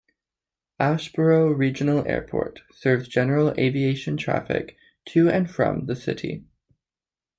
Asheboro 0.79 1.55
Regional 1.55 2.03
Airport 2.07 2.61
serves 2.71 3.07
general 3.07 3.53
aviation 3.59 4.17
traffic 4.17 4.75
to 5.05 5.29
and 5.29 5.47
from 5.47 5.85
the 5.85 5.95
city. 5.95 6.43